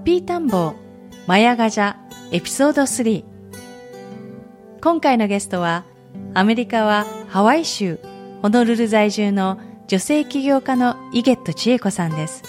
[0.00, 0.74] ッピータンボー
[1.26, 1.96] マヤガジャ
[2.32, 3.22] エピソード3
[4.80, 5.84] 今回のゲストは
[6.32, 7.98] アメリカはハワイ州
[8.40, 12.42] ホノルル在住の女性起業家のイゲット千恵子さんです。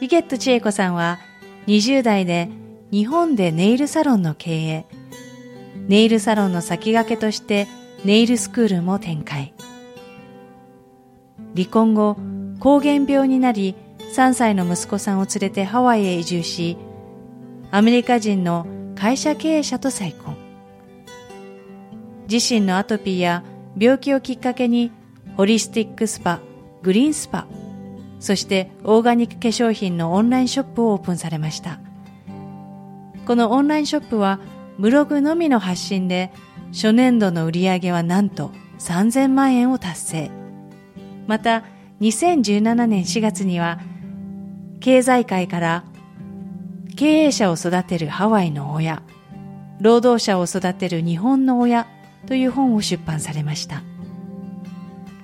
[0.00, 1.18] イゲット千恵子さんは
[1.66, 2.50] 20代で
[2.92, 4.86] 日本でネイルサロンの経営。
[5.88, 7.66] ネイルサロンの先駆けとして
[8.04, 9.54] ネイルスクールも展開。
[11.56, 12.16] 離婚後
[12.60, 13.74] 膠原病になり
[14.16, 16.78] 3歳の息子さんを連れてハワイへ移住し、
[17.70, 20.34] アメリカ人の会社経営者と再婚。
[22.26, 23.44] 自身のアトピーや
[23.78, 24.90] 病気をきっかけに、
[25.36, 26.40] ホリスティックスパ、
[26.82, 27.46] グリーンスパ、
[28.18, 31.78] そしてオーガニック化粧品のオンラインショップをオープンされました。
[33.26, 34.40] このオンラインショップは
[34.78, 36.32] ブログのみの発信で、
[36.72, 40.30] 初年度の売り上げはなんと3000万円を達成。
[41.26, 41.64] また、
[42.00, 43.78] 2017年4月には
[44.80, 45.84] 経済界から
[46.96, 49.02] 経営者を育てるハワイの親、
[49.80, 51.86] 労働者を育てる日本の親
[52.26, 53.82] という本を出版されました。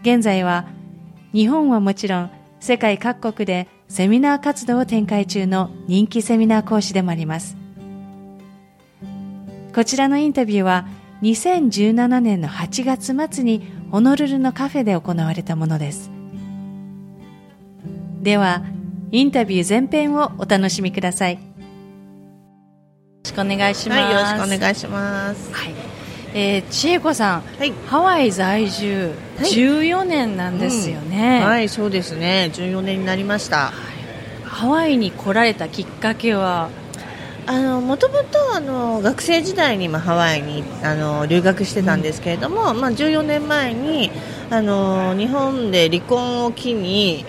[0.03, 0.67] 現在は
[1.33, 2.31] 日本はもちろん
[2.61, 7.57] 世界各国でセミナー活動を展開中の人気セミナー講師でもあります。
[9.75, 10.87] こちらのインタビューは
[11.23, 16.11] 2017年の8月末にホノルルのカフェで行われたものです。
[18.21, 18.63] では、
[19.15, 21.35] インタビュー全編をお楽しみください。
[21.35, 21.41] よ
[23.25, 24.01] ろしくお願いします。
[24.01, 25.53] はい、よろしくお願いします。
[25.53, 25.75] はい。
[26.33, 32.51] えー、千恵子さん、はいハワイ在住はい14年なんですよね、はい、そうですね。
[32.55, 33.75] 14年になりました。
[34.45, 36.71] ハワイに来られたきっかけは、
[37.47, 44.11] あの、もともと、あの、学生時代に、まあ、ハワイに、あの、留学してたんですけれども、まあ、14年前に、
[44.49, 47.27] あの、日本で離婚を機に、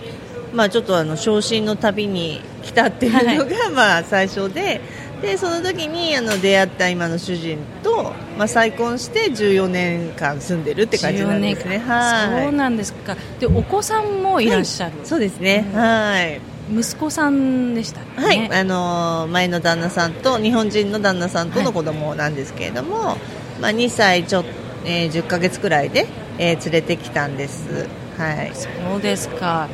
[0.53, 4.81] まあ、ちょっとあの昇進の旅に来たっていうのが、まあ最初で
[5.21, 11.77] でその時にあの出会った今の主人と、まあ、再婚して14年間住んでるって感じなんですね。
[11.77, 13.15] 14年間はいそうなんですか。
[13.39, 14.93] で、お子さんもいらっしゃる。
[15.05, 16.41] そうですね、はい
[16.71, 18.05] 息子さんでしたね？
[18.15, 23.17] はい、あのー前の旦那さんと日本人の旦那さんとの子供なんですけれども、
[23.61, 24.43] まあ、2歳ちょ、
[24.85, 26.05] えー10ヶ月くらいで、
[26.37, 27.87] えー連れてきたんです。
[28.17, 29.67] はい、そうですか。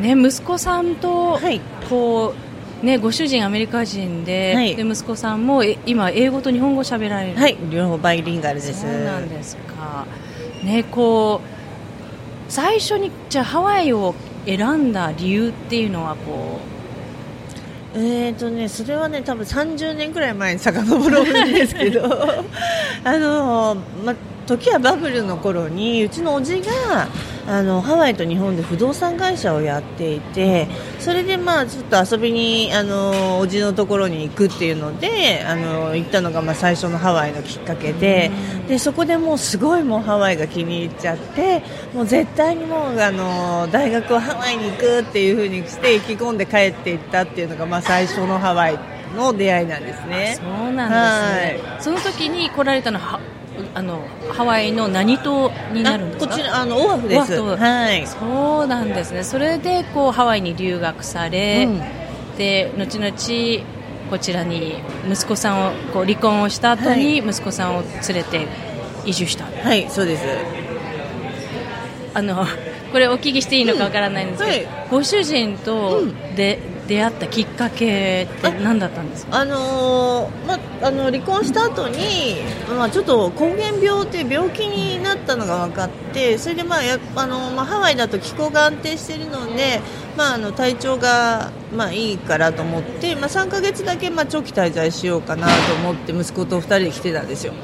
[0.00, 2.34] ね、息子さんと、はいこ
[2.82, 7.38] う、ね、ご主人アメリカ人で、はいで息子さんもえ今英語と日本語喋られる。
[7.38, 8.80] はい、両方バイリンガルです。
[8.80, 10.06] そうなんですか。
[10.64, 14.14] ね、こう最初にじゃあハワイを
[14.46, 16.60] 選んだ理由っていうのはこ
[17.94, 22.02] えーとね、それはね、多分30年くらい前に遡るんですけど、
[23.04, 24.14] あのま、
[24.46, 27.08] 時はバブルの頃にうちのおじが
[27.46, 30.68] あのハワイと日本で不動産会社をやっていて
[31.00, 38.30] それでまあちょっと遊びにあのおじのところに行くっていうのであの行ったのがまあ最初のハワイのきっかけで
[38.68, 41.62] でそこでもうすごいもうハワイが気に入っちゃって
[41.92, 48.78] もう絶対にもうあの大学はハワイに行くっていう風にして意気込んで帰っていったっていうのがまあ最初のハワイ
[49.16, 50.38] の出会いなんですうね。
[50.40, 51.80] そうなんですね。
[51.80, 53.20] その時に来られたのは
[53.74, 57.40] あのハワイの何島になるんですこちらあのオアフです。
[57.40, 57.94] は。
[57.94, 58.06] い。
[58.06, 59.24] そうなんですね。
[59.24, 62.36] それでこうハワイに留学され、うん。
[62.36, 63.66] で後々
[64.10, 64.74] こちらに
[65.10, 68.46] 息子さんをこう離婚をした後に息子さんを連れて
[69.06, 70.24] 移住した、はい、そうです。
[72.14, 72.46] あの
[72.92, 74.88] これお聞きしていいのかわからないんですけど、うんはい。
[74.90, 76.34] ご主人とうん。
[76.34, 76.58] で、
[76.92, 79.40] 出出会ったきっかけって何だったんですか？
[79.40, 82.36] あのー、まあの離婚した後に、
[82.68, 89.80] まあ、ちょっと膠原病って病気になったのが分かってそれで、まあやあのまあ、ハワイだと気候が安定しているので、
[90.16, 97.54] まあ、あの体調が、まあ、いいからと思って、まあ、3ヶ月だけ、まあ、長期滞在しようかなと思って息子と2人で来てたんですよ。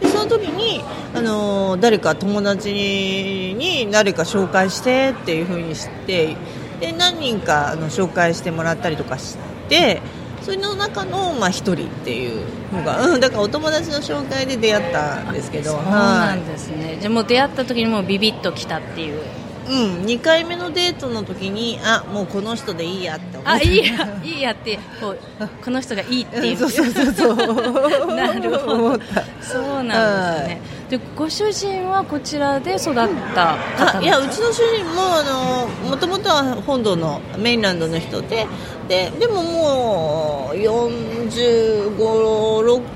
[0.00, 0.80] でその時に、
[1.12, 6.36] あの誰か友達に誰か紹介してっていう風にして
[6.80, 9.36] で何人かあの紹介してもらったりとかし
[9.68, 10.00] て
[10.42, 19.20] それの中の、まあ、1人っていうのが、うん、だからお友達の紹介で出会ったんですけどそうなんですね、はい、じゃあもう出会った時にもビビッときたっていう
[19.68, 23.50] うん、2回目のデートの時にあもうこの人でいいやって思って。
[23.50, 25.18] あいいやいいやってこう
[25.62, 26.56] この人がいいっていう。
[26.58, 27.36] そうそうそうそう。
[28.16, 29.00] なるほど。
[29.40, 30.60] そうなんですね、
[30.90, 32.94] でご主人はこちらで育っ
[33.34, 38.46] た方いやうちの主人もあのもともとは本土のメインランドの人で
[38.88, 41.96] ででももう45、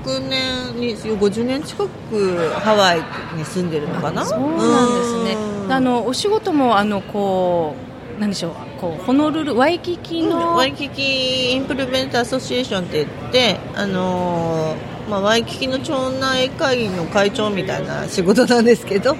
[0.03, 3.01] 6年に50年近くハワイ
[3.37, 4.25] に住んでるのかな？
[4.25, 5.37] そうなんですね。
[5.69, 7.75] あのお仕事もあのこ
[8.17, 14.75] うなんでしょうこうホノルルワイキキの、うん、 Waikiki Improvement Association って言ってあの
[15.09, 19.17] まあ、ワイキキの町内会の会長みたいな仕事なんですけど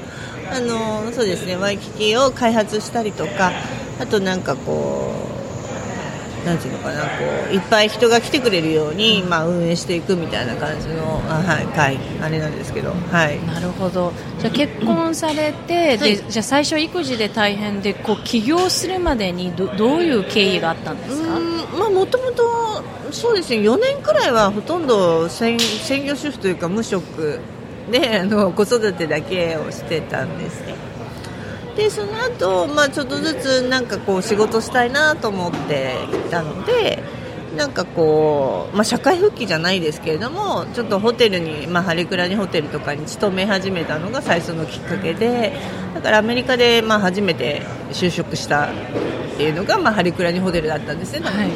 [0.50, 3.52] あのそうですねワイキキを開発したりとか
[4.00, 5.33] あとなんかこう
[6.46, 7.08] なんていうのかなこ
[7.50, 14.12] ういっぱい人が来てくれるように、まあ、運営していくみたいな感じのあ、はい、会あれなんですけど、はい、なるほど。
[14.40, 21.40] じゃ結婚されて、でじゃ最初育児で大変でこう起業するまでにどどういう経緯があったんですか？
[21.90, 27.40] もともとそうですね4年くらいはほとんど専専業主婦というか無職
[27.92, 30.76] であの子育てだけをしてたんですね
[31.76, 35.96] でその後、まあちょっとずつなんかこう仕事したいなと思って
[36.28, 37.04] いたので
[37.56, 45.54] なんかこう、まあ、社会復帰じゃないですけれどもちょっとホテルに、まあ、ハレクラニホテルとかに勤め始めたのが最初のきっかけで
[45.94, 47.62] だからアメリカで、まあ、初めて
[47.92, 48.74] 就職したっ
[49.38, 51.20] ていうのが、まあ、ハレクラニホテルだったんですね。
[51.22, 51.50] はい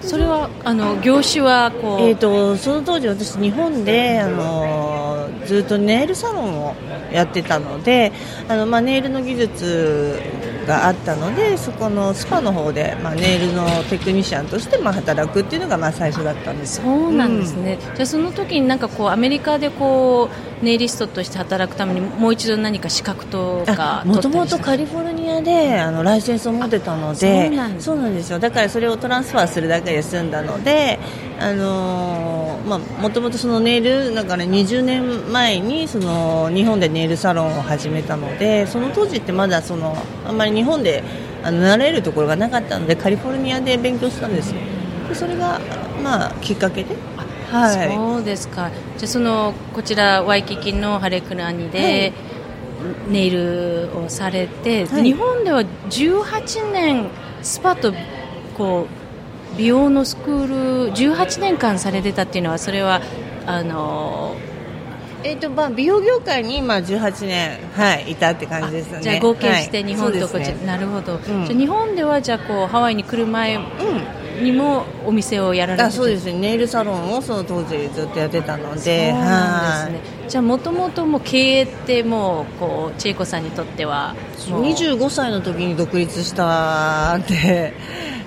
[0.00, 5.07] それはあの業種はこう、えーと、その当時私日本であの
[5.48, 6.74] ずっとネイルサロンを
[7.10, 8.12] やってたので
[8.48, 10.20] あの、まあ、ネイルの技術
[10.66, 20.28] があったのでそこのスパの方で、まあ、ネイルのテクニシャンとして、まあ、働くっていうのが、まあ、最初だったんですそうなんですね、うん、じゃあその時になんかこうアメリカでこ
[20.62, 28.38] うネイリストとして働くためにもう一度何か資格とかもともとカリフォルニアであのライセンスを持ってたのでそうなんですよ。
[28.38, 30.98] だからそれをトランスファーするだけで済んだので
[31.40, 39.96] あのまあもともとそのネイルだから、ね、20年前にその日本でネイルサロンを始めたのでその当時ってまだその
[40.26, 41.02] あんまり日本で
[41.42, 44.60] あの習えるところがなかったのでカリフォルニアで勉強したんですよ。
[45.08, 45.60] でそれが、
[46.02, 46.96] まあ、きっかけで。
[47.50, 48.70] はい、そうですか。
[48.98, 52.12] じゃそのこちらワイキキのハレクラニで、
[53.08, 57.08] ネイルをされて、はい、日本では18年
[57.42, 57.92] スパと
[58.56, 58.97] こう
[59.56, 63.00] 美容のスクール18年間されてたっていうのはそれは
[63.46, 64.36] あの
[65.24, 69.00] えーとまあ、美容業界に今18年、はい、いたって感じですね。
[69.02, 73.58] じゃあ合計して日本とこっち、はいね、なるほど、うん、じゃ日本ではじゃこうハワイに来る前
[74.40, 76.34] にもお店をやられてそうですね。
[76.34, 80.28] ネイルサロンをその当時ずっとやってたのでそうなんですね。
[80.28, 84.14] じゃあもともとも経営ってもうこう千恵子さんにとっては
[84.46, 87.74] 25歳の時に独立したんで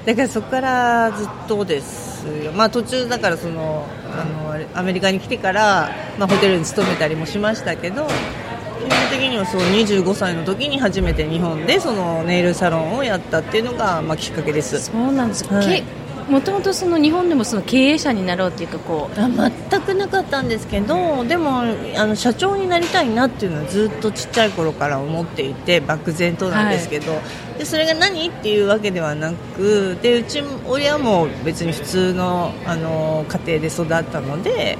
[0.05, 14.79] だからそこからずっとですよ、まあ、途中だからそのあのアメリカに来てから、まあ、ホテルに勤めたりもしましたけど基本的にはそう25歳の時に初めて日本でそのネイルサロンをやったっていうのが、まあ、きっかけです。
[14.81, 15.83] そうなんです、はい、
[16.31, 21.65] もともとその日本でもその経営者になろうっていうかこう全くなかったんですけどでもあ
[22.07, 27.21] の社長になりたいなっていうのはずっとちっちゃい頃から思っていて漠然となんですけど、は
[27.55, 34.77] い、でそれが何っていうわけではなくでうち親も別に普通のあの家庭で育ったので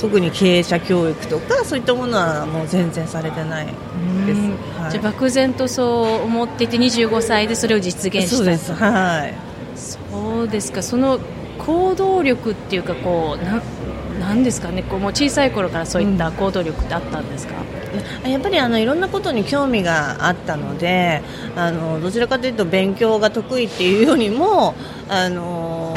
[0.00, 4.40] 特に経営者教育とかそういったものはもう全然されてないです、
[4.80, 8.72] はい、じゃ漠然とそう思っていて25歳でそれを実現したそうです。
[8.72, 9.47] はい
[10.38, 10.84] そうですか。
[10.84, 11.18] その
[11.58, 13.60] 行動力っていうかこうな
[14.20, 14.84] なんですかね。
[14.84, 17.54] こうもう小さい頃からそういった行動力ってあったんですか、
[18.24, 21.22] うん、やっぱりあのいろんなことに興味があったので
[21.56, 24.76] あのどちらかというと勉強が得意っていうよりも
[25.08, 25.87] あの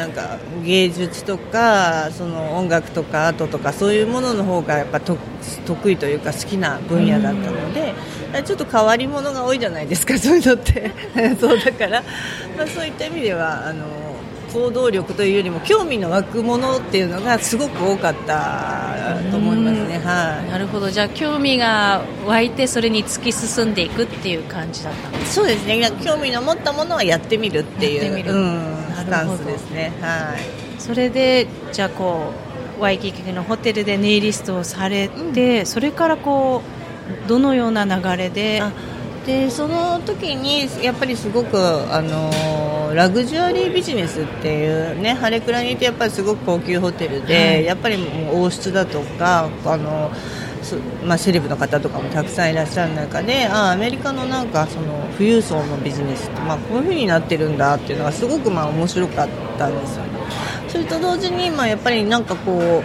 [0.00, 5.18] なんか芸術とかその音楽とかアートとかそういうものの方がやっぱ得
[5.90, 7.92] 意というか好きな分野だったので、
[8.42, 10.90] ちょっと変わり者が多いじゃないですか そういうのって。
[11.38, 12.02] そうだから、
[12.56, 13.84] まあ、そういった意味ではあの
[14.54, 20.90] 行動力というよりも興味の湧くものっていうのがすごく多かったと思いますね、はい、なるほど。
[20.90, 25.92] じゃあ興味が湧いてそれに突き進んでいくっていう感じだったんですそうですね。
[26.02, 28.79] 興味の持ったものはやってみるっていう、うん、ス
[29.10, 29.92] タンスですね。
[30.00, 30.80] はい。
[30.80, 32.32] それでじゃあこ
[32.78, 36.62] うワイキキのホテルでネイリストをされて、うん、それからこ
[37.26, 38.62] うどのような流れで
[39.26, 41.58] でその時にやっぱりすごく
[41.92, 50.10] あのラグジュアリービジネスっていうねハレクラにいてやっぱりすごく高級ホテルで、はい、やっぱりもう王室だとかあの
[51.04, 60.10] まあ、セレブの方とかもたくさんいらっしゃる中であアメリカのなんかその富裕層のビジネスって、まあ、こういう風になってるんだっていうのがすごくまあ面白かったんですよね。
[60.68, 62.82] それと同時に、まあ、やっぱりなんかこ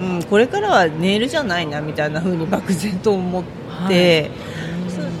[0.00, 3.44] う、うん、これからはネイルじゃないなみたいな風に漠然と思っ
[3.88, 4.22] て。
[4.22, 4.30] はい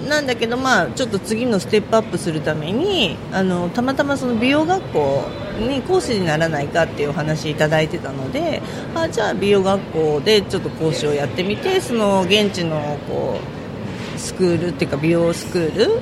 [0.06, 5.24] なんだけど、まあ、ちょっと次のステップアップするためにあのたまたまその美容学校
[5.58, 8.62] に講師にならないかっていうお話いただいてたので
[8.94, 13.38] あじゃあ美容学校でちょっと講師をやってみてその現地のこ
[14.14, 16.00] うスクールっていうか美容スクール、うん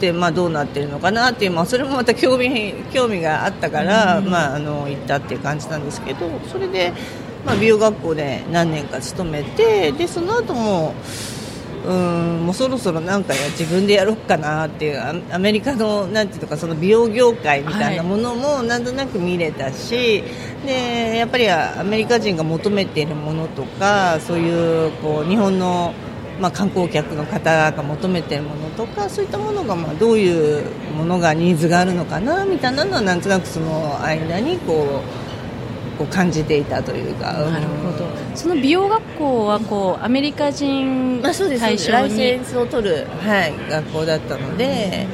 [0.00, 6.94] でまあ、どうなってるのかなっていう、まあ、それもまた興味興味があったから、うん、まあ、あの行ったっていう感じなんですけどそれで、
[7.44, 10.94] まあ、美容学校で何年か勤めてでその後も
[11.86, 20.26] うんもうそろそろなんか自分でやろうかなっていうアメリカのなんていうかその美容業界みたいなものもなんとなく見れたし、は
[20.64, 25.94] い、でやっぱりアメリカ人が求めているものとかそういうこう日本の
[26.40, 30.64] まあ、観光客の方が求めているものとかそういったものがまあどういう
[30.96, 35.29] ものがニーズがあるのかなみたいなのはなんとなくその間にこう
[36.00, 38.08] こう感じていたというか、なるほど。
[38.34, 45.06] その美容学校はこうアメリカ人対象に、まあ、ライセンスを取る、はい、学校だったので、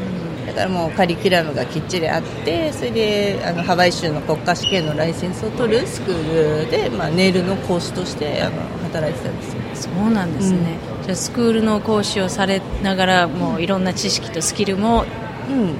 [0.47, 9.63] だからもうカリキュラムがきっちりあってそれであのハワイ州の国家試験のライセンスを取るスクールで、まあ、ネイルの講師としてあの働いてたんですよ。
[9.75, 15.05] そうなんですね、うん、じゃあスクールの講師をされながらもういろんな知識とスキルも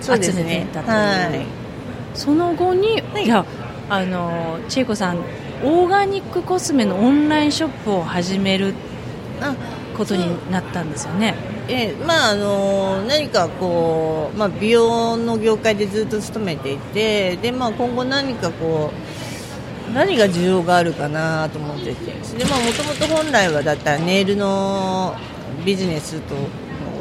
[0.03, 1.47] 集めていたという、うんねはい、
[2.15, 3.47] その後に、はい、いや
[3.89, 5.19] あの千恵子さん
[5.63, 8.75] オーガニックコスメのオンラインショップを始める
[9.97, 11.35] ことになったんですよね。
[11.69, 18.93] えまあ、あの何かこう、まあ、美容の業界でずっと勤めていてで、まあ、今後何かこ
[19.91, 22.21] う何が需要があるかなと思ってても
[22.73, 25.17] ともと本来はだったらネイルの
[25.65, 26.35] ビジネスと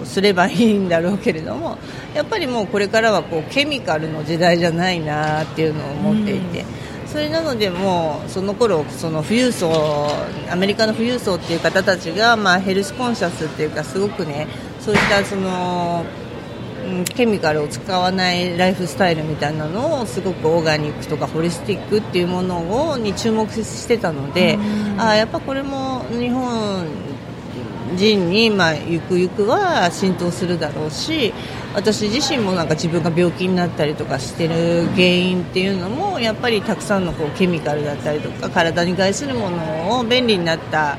[0.06, 1.78] すればいいんだろうけれども
[2.14, 6.66] やっぱりもうこれからはこうケミカルの時代じゃないなっていうのを思っていて。
[7.06, 9.72] それなのでもうその頃その富裕層
[10.52, 14.48] アメリカの富裕層っていう方たちがまあヘルスコンシャスっていうかすごくね
[14.82, 16.04] そういったその
[17.16, 24.60] ケミカルを使わないライフスタイルみたいなのをすごくオーガニックとかホリスティックっていうものをに注目してたので、
[24.98, 26.86] あやっぱこれも日本
[27.96, 31.34] 人に、まあ、ゆくゆくは浸透するだろうし
[31.76, 40.98] 私自身もなんか自分が病気になったりとかしてる原因っていうのもやっぱりたくさんのこうケミカルだったりとか体に害するものを便利になった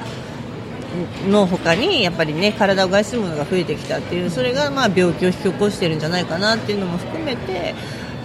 [1.29, 7.75] の他にやっぱりね体を害するものが増えてきたっていうそれがまあ病気を引き起こしてるんじゃないかなっていうのも含めて、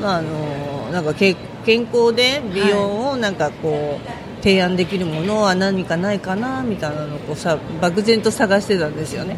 [0.02, 9.38] まあ、あのなんか健康で美容をなんかこう、はい提案できるものは何かないかなみたいなのをさ漠然と探してたんですよね。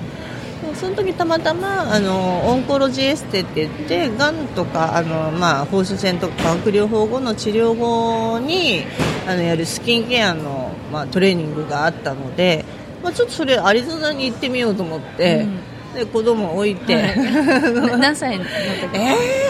[0.75, 8.83] その時たまたまあのオンコロジーエステって言ってがんとかあの、まあ、放射線とか化学療法後の治療後に
[9.27, 12.65] あのやるスキンケアの、まあ、トレーニングがあったので、
[13.03, 15.41] まあ、ちょっとそれアリゾナに行ってみようと思って。
[15.43, 15.60] うん
[15.93, 18.98] で子供置いて、 はい、何歳だったっけ？
[18.98, 19.03] え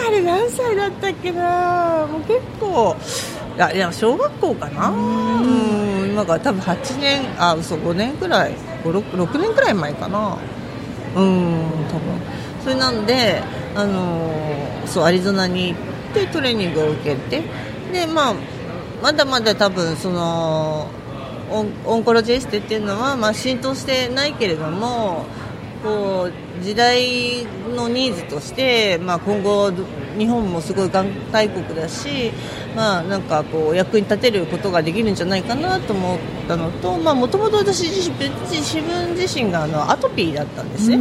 [0.04, 2.94] ー、あれ何歳だったっけなもう結構
[3.56, 4.88] いやいや小学校かな？
[4.90, 4.92] う
[6.06, 6.08] ん。
[6.10, 8.54] 今から多分8年あ嘘5年くらい。
[8.84, 10.36] 6, 6年くらい前かな。
[11.16, 12.00] うん多分。
[12.62, 13.42] それなんで
[13.76, 15.78] あのー、そうアリゾナに行っ
[16.14, 17.42] てトレーニングを受けて
[17.92, 18.34] でまあ
[19.02, 20.88] まだまだ多分その
[21.50, 25.26] オンオンコロジエステっていうのは、まあ、浸透してないけれども
[25.82, 27.44] こう時代
[27.76, 29.70] のニーズとして、まあ、今後
[30.18, 32.32] 日本もすごいがん大国だし、
[32.74, 36.18] まあ、なんかこう役に立てることができるんじゃないかなと思っ
[36.48, 40.96] たのともともと私自分自身があのアトピーだったんですね。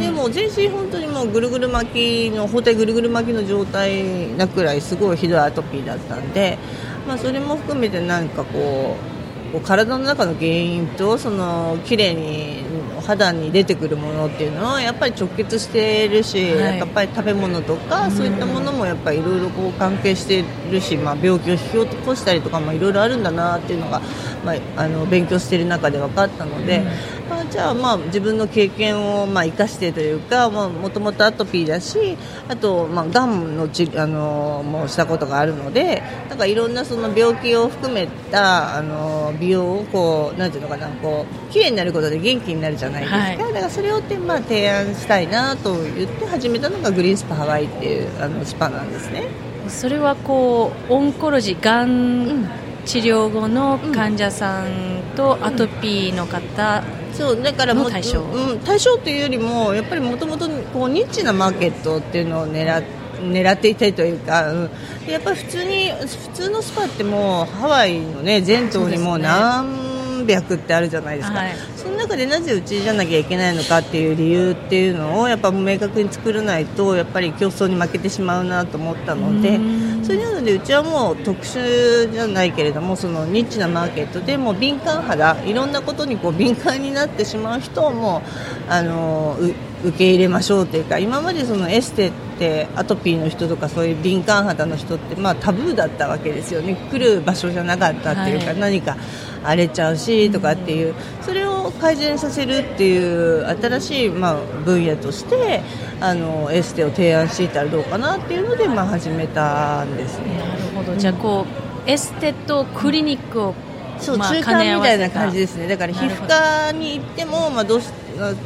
[0.00, 6.58] でも全身本当にもうぐるぐる巻きの包帯ぐるぐる巻きの状態なくらいすごいひどいアトピーだったんで、
[7.06, 9.16] まあ、それも含めてなんかこう
[9.52, 12.62] こう体の中の原因とその綺麗に
[13.06, 24.00] 肌に出てくるものっていうのはやっぱり直結しているし、はい、やっぱり食べ物とかそういったものもやっぱりいろいろ関係しているし、まあ、病気を引き起こしたりとかいろいろあるんだなっていうのが、
[24.44, 26.82] まあ、あの勉強している中で分かったので、
[27.28, 32.16] まあ、じゃあまあ自分の経験をまあ生かしてというかもともとアトピーだし
[32.48, 49.24] あとまあがんのちあのもしたことがあるのでなんかいろんなその病気を含めたあの美容をこうなんていうのかなこう綺麗になることで元気になるじゃないですか、はい、だからそれをってまあ提案したいなと言って始めたのがグリーンスパハワイっていうあのスパなんですね。
[49.68, 52.48] それはこうオンコロジがん。
[52.86, 64.70] 治療後の患者さんとアトピーの方、そうだからも対象、うん、対象というよりもやっぱりもともとニッチなマーケットっていうのを狙って狙っていたいというか、うん、
[65.08, 69.85] やっぱり普通に普通のスパってもうハワイのね全島にも何
[70.26, 79.58] 百ってあるじゃないですか、はい、その中でなぜうちじゃなきゃいけないのかっていう理由っていうのをやっぱ明確に作らないとやっぱり競争に負けてしまうなと思ったので。
[80.04, 80.60] それなのでう。
[80.66, 88.22] ちはもう特殊じゃないけれどもそのニッチなマーケットでも敏感肌いろんなことにこう敏感になってしまう人をも
[88.68, 89.38] あの
[89.84, 96.74] 受け入れましょうというか今までそのエステってアトピーの人とかそういう敏感肌の人ってまあタブーだったわけですよね。
[96.90, 98.96] 来る場所じゃなかったっていうか、はい、何か
[99.46, 105.62] 荒れちゃうしとかっていうそれを改善させるっていう新しいまあ分野として
[106.00, 110.38] あのエステを提案していたらどうかなっていうので、まあ、始めたんですね。
[110.38, 110.96] なるほど。
[110.96, 111.46] じゃあこ
[111.86, 113.54] うエステとクリニックを、
[113.98, 115.68] そう、まあ、中間みたいな感じですね。
[115.68, 117.90] だから皮膚科に行っても、まあ、どうし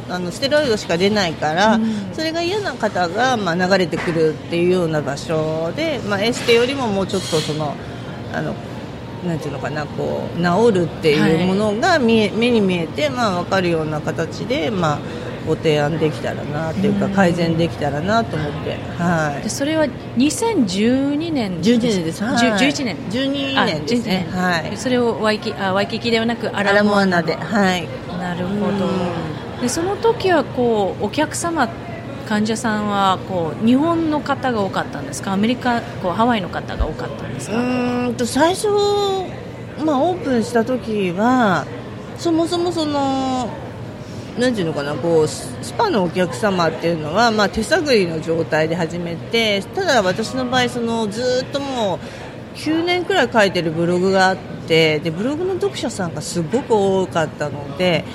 [0.09, 7.73] あのステロイドしか出ないから、うん、それが嫌な方が、まあ、流れてくるっていうような場所で、まあ、エステよりももうちょっとその
[8.33, 8.53] あの
[9.25, 14.99] なんていうのかなこう治るっていうものが見え、はい、目に見えて、まあ、分かるような形で、まあ、
[15.47, 22.97] ご提案できたらなっていうか改善できたらなと思って、はい、それは2012年12年です、はい、11年。
[23.09, 24.27] 12年ですね。
[24.31, 27.35] はい、それをワイキあワイキキではなくアラモアナで。
[27.35, 27.87] はい。
[28.19, 28.89] なるほど。
[29.61, 31.69] でその時はこうお客様
[32.31, 35.33] 患者さんはこう日本の方が多かったんですか？
[35.33, 37.57] アメリカこうハワイの方が多かったんですか？
[37.57, 38.69] うんと最初、
[39.83, 41.65] まあ、オープンした時は
[42.17, 43.49] そもそもその
[44.39, 54.37] なんていうのかなこうスパのお客様っていうのは、まあ、手探りの状態で始めてただ私の場合そのずっともう9年くらい書いてるブログがあっ
[54.69, 58.05] てでブログの読者さんがすごく多かったので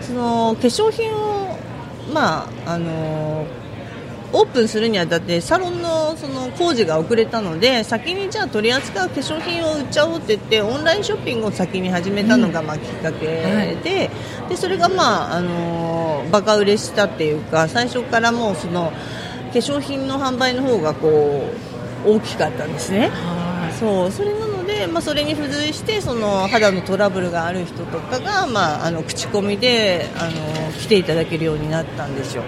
[0.00, 1.58] その化粧品を、
[2.12, 3.44] まああの
[4.36, 14.10] オープンするにあたってサロンのその工事が遅れたので先にじゃあ取り扱う化粧品を売っちゃおうって言ってオンラインショッピングを先に始めたのがまあきっかけでうんはい、で
[14.56, 18.92] それが、まああのバカ売れしたっていうか最初からもうその
[19.52, 21.44] 化粧品の販売の方がこ
[22.04, 23.10] う大きかったんですね。
[23.78, 32.44] そうそれなので、まあ、それに付随してその肌のトラブルがある人とかが、まあ、あの口コミであの来ていただけるようになったんですよ。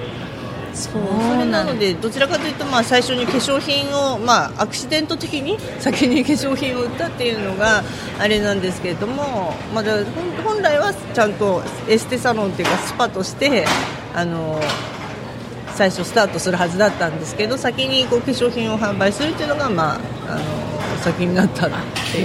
[0.77, 0.93] そう。
[0.93, 7.83] それなのでどちらかというとまあ最初に化粧品をまあアクシデント的に 先に化粧品を売ったっていうのが
[8.19, 9.95] あれなんですけれどもまだ
[10.45, 13.65] 本来はちゃんとエステサロンっていうかスパとして
[14.15, 14.61] あの
[15.75, 19.95] 最初スタートするはずだったんですけど先にこう化粧品を販売するっていうのがま
[20.29, 20.67] ああの
[21.03, 21.69] 先になった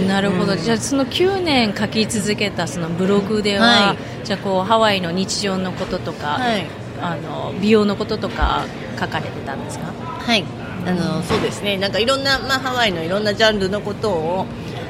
[0.07, 6.65] なるほど、うん、じゃあその9年書き続けたそのブログでは、はい、じゃあこうハワイの日常のこととか、はい、
[7.01, 8.65] あの美容のこととか
[8.99, 9.91] 書かれてたんですか？
[9.91, 10.43] はい。
[10.85, 11.77] あのそうですね。
[11.77, 14.45] なんかいろんな、まあ、ハワイのいろんなジャンルのことを、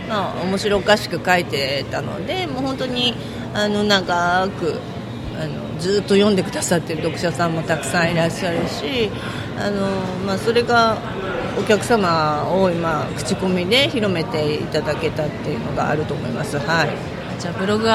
[0.07, 3.13] まあ、面白おかしく書いてたのでもう本当に
[3.53, 4.79] あの長く
[5.37, 9.09] あのずっと読んでくださってる読者さんもたくさんいらっしゃるし
[9.57, 9.87] あの、
[10.25, 10.97] まあ、それが
[11.59, 16.57] お客様を今口コミで広めていただけたっていうのがあると思います。
[16.57, 16.89] はい。
[17.41, 17.87] じゃあブログ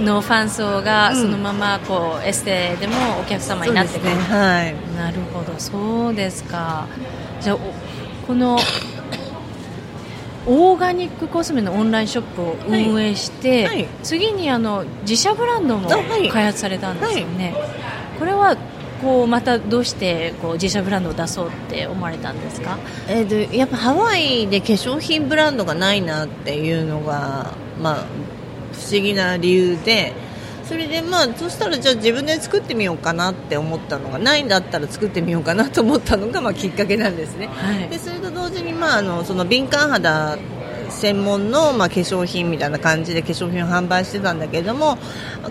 [0.00, 5.58] のファン層がそのままこう、エステでもお客様になってくる、ね、はい、なるほど。
[5.58, 6.86] そうですか。
[7.40, 7.58] じゃあ
[8.28, 8.60] この
[10.46, 13.76] オーガニックコスメのオンラインショップを運営して、はい。
[13.76, 18.56] はい、次にあの自社ブランドも開発されたんですよね、はい、これは
[19.02, 28.41] こうまたどうしてこう自社ブランドを出そうって思われたんですか、えーと、やっぱハワイで化粧品ブランドがないなっていうのが、まあ、不
[28.92, 30.12] 思議な理由で
[30.64, 40.38] それでまあそしたらじゃあ自分で作ってみようかなって思ったのがないんだったら作ってみようかなと思ったのがまあきっかけなんですね、はい、でそれと同時にまああのその敏感肌
[40.88, 44.98] 専門の、まあ、化粧品みたいな感じで化粧品を販売してたんだけれども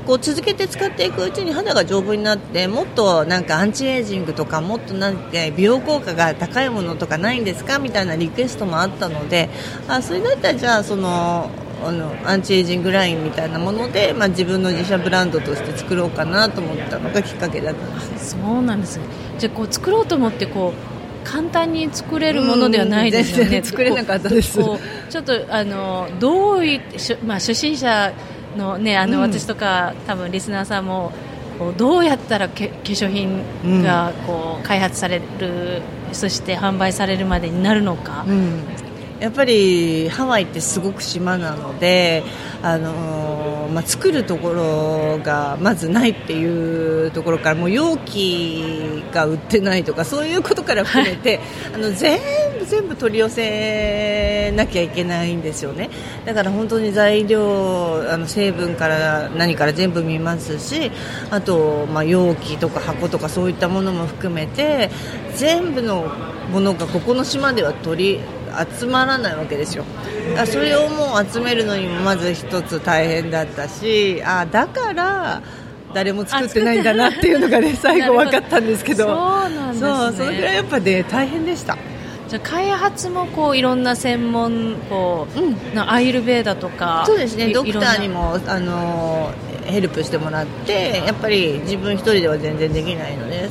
[0.06, 7.80] こう続けて使っていくうちに肌が丈夫になってもっとなんかアンチエイジングとかもっとなんか美容効果が高いものとかないんですか？
[7.80, 9.50] みたいなリクエストもあったので
[9.88, 11.50] あそれだったらじゃあその
[11.84, 18.32] あのアンチエイジングラインみたいなもので、まあ、自分の自社ブランドとして作ろうかなと思ったのがきっかけだったんです。
[18.32, 19.00] そうなんです。
[19.40, 24.60] じゃあこう作ろうと思ってこう簡単に作れるものではないですよね、作れなかったです。
[25.10, 26.82] ちょっとあのどうい
[27.26, 28.14] まあ、初心者
[28.58, 31.12] の,、ね、あの、うん、私とか多分リスナーさんも
[31.78, 38.64] どうやったら化粧品がこう開発される、うん、そして販売されるまでになるのか、うん、
[39.22, 42.24] やっぱりハワイってすごく島なので、
[42.64, 51.40] あのまあ、作るところがまずないっていうところからもう容器が売ってないとかそういうことから含めて、
[51.72, 52.20] あの全
[52.58, 55.92] 部全部取り寄せなきゃいけないんですよね。
[56.26, 60.92] だから本当に材料あの成分から何から全部見ますし
[61.30, 64.90] あと、まあ、容器とか箱とかそういったものも含めて
[65.36, 66.08] 全部の
[66.52, 68.20] ものがここの島では取り
[68.80, 69.84] 集まらないわけですよ。
[70.36, 75.42] だそれをもう集めるのにもまず一つ大変だったしあだから
[75.94, 79.06] 誰も作ってないんだなっていうのがね 最後分かったんですけど。
[79.06, 81.78] そうなんです、ね、そうそれぐらいやっぱね大変でした。
[82.30, 87.50] じゃ開発もこういろんな専門こう、うん、アイルベーダとかそうですね。
[87.50, 89.32] ドクターにもあの
[89.66, 93.50] ヘルプしてもらってやっぱり自分一人では全然できないので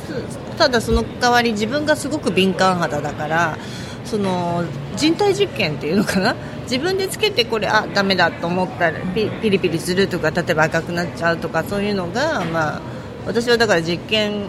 [0.57, 3.57] ただその代わり自分がすごく敏感肌だから
[4.05, 4.63] その
[4.95, 6.35] 人体実験っていうのかな？
[6.63, 12.81] 自分でつけてこれあダメだと思ったらピピリピリするとか例えば赤くなっちゃうとかそういうのが、まあ、
[13.25, 14.45] 私はだから実験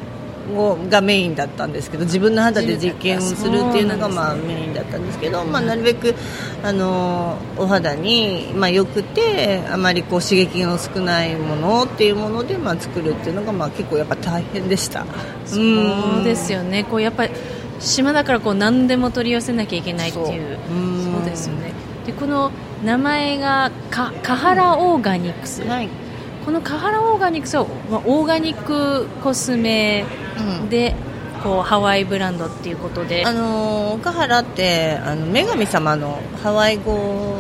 [0.51, 6.15] をがメインだったんですけど自分の肌で実験をするっていうのがまあメインだったんですけど、まあ、なるべく
[6.62, 15.07] あのお肌にまあよくてあまりこう刺激の少ないものっていうものでまあ作るっていうのがまあ結構やっぱ大変でした。
[15.47, 16.85] そうですよね。
[16.85, 17.33] こうやっぱり
[17.83, 20.59] 島だからこう何でも取り寄せなきゃいけないっていう。
[21.05, 21.25] そう。
[21.25, 21.73] ですよね。
[22.07, 22.51] でこの
[22.85, 25.88] 名前がかカハラオーガニックス、はい、
[26.45, 30.05] このカハラオーガニックスは、まあ、オーガニックコスメ
[30.68, 30.97] で、
[31.37, 37.37] うん、こうハワイブランドっていうことで、あのカハラってあの女神様のハワイ語。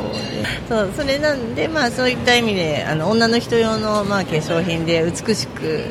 [0.68, 5.84] そうそれなんで、まあ、そういった意味であの女の人用の、まあ、化粧品で美しく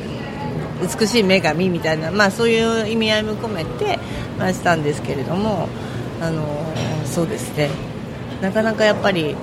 [0.82, 3.98] 美しい女神みたいな、まあ、そういう意味合いも込めて、
[4.38, 5.68] まあ、したんですけれども、
[6.20, 6.44] あの
[7.04, 7.70] そうですね。
[8.40, 9.36] なかなかやっぱり、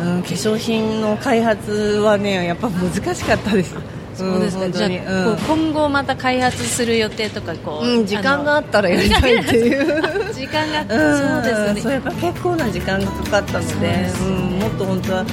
[0.00, 1.72] うん、化粧品の開発
[2.02, 3.74] はねやっぱ難しかったです。
[4.14, 10.32] そうですか、うん、じゃあ、うん、今後また開発する予定とかこう、うん、時間があったらやりたいっていう。
[10.34, 11.80] 時間が、そうですね。
[11.80, 15.24] そうやっぱ結構な時間がかかったのでうん、もっと本当は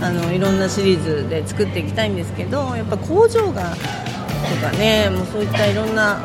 [0.00, 3.76] あのいろんなシリーズで作っていきたいんですけどやっぱ工場がと
[4.60, 6.18] かねもうそういったいろんな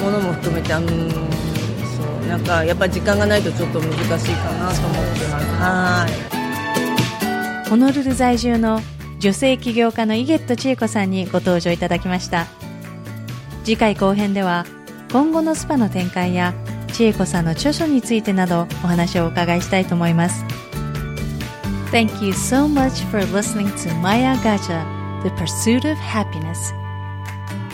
[0.00, 5.46] ものも含めてうんそうなんかやっぱ時間がないとちょっと難しいかなと思ってます。
[5.60, 6.06] は
[7.64, 7.68] い。
[7.68, 8.80] ホノルル在住の
[9.18, 12.46] 女性起業家の井ゲット千恵子さんにご登場いただきました。
[13.64, 14.64] 次回後編では
[15.12, 16.54] 今後のスパの展開や
[16.92, 20.44] 千恵子さんの著書についてなどお話をお伺いしたいと思います。
[21.90, 24.84] Thank you so much for listening to Maya Gaja,
[25.22, 26.72] The Pursuit of Happiness.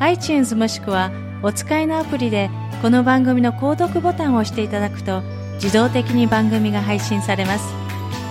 [0.00, 1.10] iTunes もしくは
[1.42, 2.48] お使いのアプリで
[2.80, 5.20] この番組の購読ボタンを押していただくと
[5.62, 7.66] 自動的に番組が配信されます。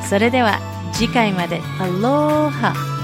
[0.09, 0.59] それでは
[0.91, 1.62] 次回まで。
[1.79, 2.98] アローハ。